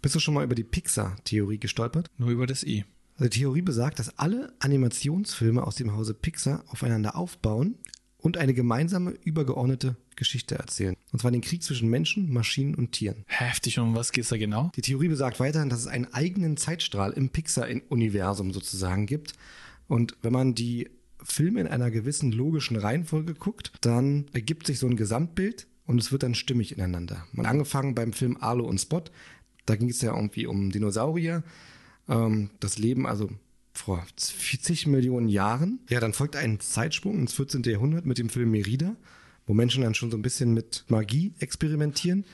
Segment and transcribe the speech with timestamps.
[0.00, 2.08] Bist du schon mal über die Pixar-Theorie gestolpert?
[2.18, 2.84] Nur über das I.
[3.16, 7.74] Also die Theorie besagt, dass alle Animationsfilme aus dem Hause Pixar aufeinander aufbauen
[8.18, 10.96] und eine gemeinsame, übergeordnete Geschichte erzählen.
[11.12, 13.24] Und zwar den Krieg zwischen Menschen, Maschinen und Tieren.
[13.26, 14.70] Heftig, und um was geht's da genau?
[14.76, 19.32] Die Theorie besagt weiterhin, dass es einen eigenen Zeitstrahl im Pixar-Universum sozusagen gibt.
[19.88, 20.88] Und wenn man die
[21.22, 26.12] Filme in einer gewissen logischen Reihenfolge guckt, dann ergibt sich so ein Gesamtbild und es
[26.12, 27.26] wird dann stimmig ineinander.
[27.32, 29.02] Man angefangen beim Film Arlo und Spot,
[29.68, 31.42] da ging es ja irgendwie um Dinosaurier,
[32.08, 33.30] ähm, das Leben also
[33.72, 35.80] vor 40 Millionen Jahren.
[35.88, 37.62] Ja, dann folgt ein Zeitsprung ins 14.
[37.64, 38.96] Jahrhundert mit dem Film Merida,
[39.46, 42.24] wo Menschen dann schon so ein bisschen mit Magie experimentieren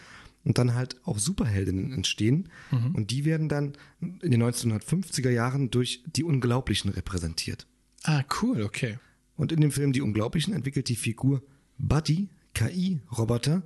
[0.45, 2.49] und dann halt auch Superheldinnen entstehen.
[2.71, 2.95] Mhm.
[2.95, 7.67] Und die werden dann in den 1950er Jahren durch die Unglaublichen repräsentiert.
[8.05, 8.99] Ah, cool, okay.
[9.37, 11.43] Und in dem Film Die Unglaublichen entwickelt die Figur
[11.79, 13.63] Buddy KI-Roboter,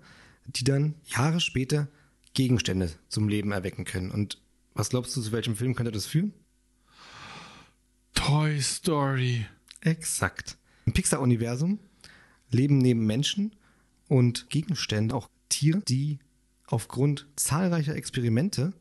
[0.46, 1.88] die dann Jahre später
[2.38, 4.12] Gegenstände zum Leben erwecken können.
[4.12, 4.40] Und
[4.72, 6.32] was glaubst du, zu welchem Film könnte das führen?
[8.14, 9.44] Toy Story.
[9.80, 10.56] Exakt.
[10.86, 11.80] Im Pixar-Universum
[12.48, 13.56] leben neben Menschen
[14.06, 16.20] und Gegenständen auch Tiere, die
[16.68, 18.72] aufgrund zahlreicher Experimente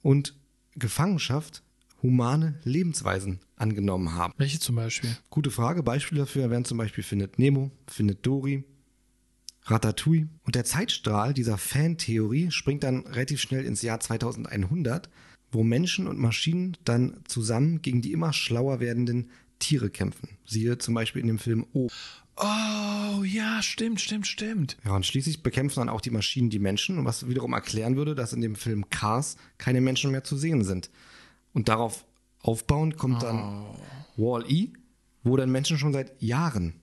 [0.00, 0.34] und
[0.74, 1.62] Gefangenschaft
[2.00, 4.32] humane Lebensweisen angenommen haben.
[4.38, 5.14] Welche zum Beispiel?
[5.28, 5.82] Gute Frage.
[5.82, 8.64] Beispiele dafür wären zum Beispiel Findet Nemo, Findet Dory,
[9.66, 10.28] Ratatouille.
[10.44, 15.08] Und der Zeitstrahl dieser Fantheorie springt dann relativ schnell ins Jahr 2100,
[15.50, 20.30] wo Menschen und Maschinen dann zusammen gegen die immer schlauer werdenden Tiere kämpfen.
[20.44, 21.88] Siehe zum Beispiel in dem Film O.
[22.36, 24.76] Oh, ja, stimmt, stimmt, stimmt.
[24.84, 28.34] Ja, und schließlich bekämpfen dann auch die Maschinen die Menschen, was wiederum erklären würde, dass
[28.34, 30.90] in dem Film Cars keine Menschen mehr zu sehen sind.
[31.54, 32.04] Und darauf
[32.42, 33.76] aufbauend kommt dann oh.
[34.16, 34.68] Wall-E,
[35.24, 36.74] wo dann Menschen schon seit Jahren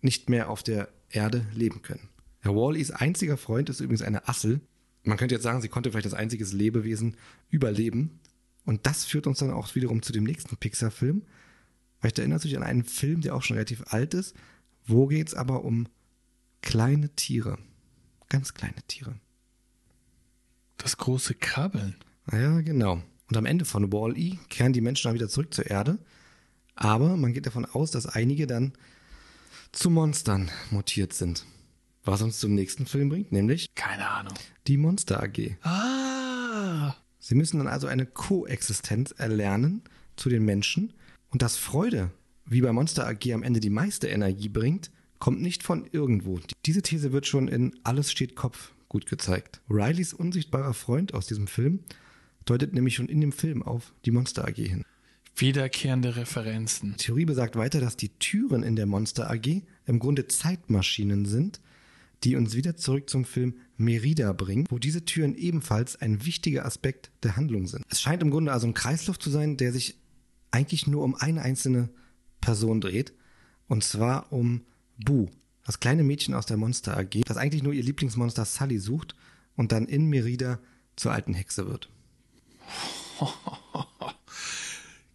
[0.00, 2.08] nicht mehr auf der Erde leben können.
[2.44, 4.60] Ja, Wall-E's einziger Freund ist übrigens eine Assel.
[5.04, 7.16] Man könnte jetzt sagen, sie konnte vielleicht als einziges Lebewesen
[7.50, 8.20] überleben.
[8.64, 11.22] Und das führt uns dann auch wiederum zu dem nächsten Pixar-Film.
[11.98, 14.34] Vielleicht erinnert sich an einen Film, der auch schon relativ alt ist.
[14.86, 15.86] Wo geht es aber um
[16.62, 17.58] kleine Tiere?
[18.28, 19.16] Ganz kleine Tiere.
[20.76, 21.96] Das große Krabbeln.
[22.32, 23.02] Ja, genau.
[23.28, 25.98] Und am Ende von Wall-E kehren die Menschen dann wieder zurück zur Erde.
[26.74, 28.72] Aber man geht davon aus, dass einige dann
[29.72, 31.44] zu Monstern mutiert sind.
[32.04, 33.74] Was uns zum nächsten Film bringt, nämlich.
[33.74, 34.34] Keine Ahnung.
[34.66, 35.56] Die Monster AG.
[35.62, 36.94] Ah.
[37.18, 39.82] Sie müssen dann also eine Koexistenz erlernen
[40.16, 40.94] zu den Menschen.
[41.30, 42.10] Und dass Freude,
[42.46, 46.40] wie bei Monster AG am Ende die meiste Energie bringt, kommt nicht von irgendwo.
[46.66, 49.60] Diese These wird schon in Alles steht Kopf gut gezeigt.
[49.70, 51.80] Rileys unsichtbarer Freund aus diesem Film
[52.44, 54.84] deutet nämlich schon in dem Film auf die Monster AG hin.
[55.36, 56.92] Wiederkehrende Referenzen.
[56.98, 61.60] Die Theorie besagt weiter, dass die Türen in der Monster AG im Grunde Zeitmaschinen sind,
[62.24, 67.10] die uns wieder zurück zum Film Merida bringen, wo diese Türen ebenfalls ein wichtiger Aspekt
[67.22, 67.84] der Handlung sind.
[67.88, 69.96] Es scheint im Grunde also ein Kreislauf zu sein, der sich
[70.50, 71.88] eigentlich nur um eine einzelne
[72.40, 73.12] Person dreht,
[73.68, 74.62] und zwar um
[74.98, 75.28] Boo,
[75.64, 79.14] das kleine Mädchen aus der Monster AG, das eigentlich nur ihr Lieblingsmonster Sully sucht
[79.56, 80.58] und dann in Merida
[80.96, 81.88] zur alten Hexe wird.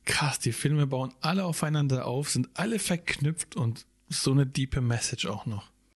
[0.05, 5.25] Krass, die Filme bauen alle aufeinander auf, sind alle verknüpft und so eine diepe Message
[5.25, 5.69] auch noch.